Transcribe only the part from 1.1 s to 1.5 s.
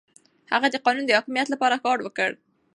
حاکميت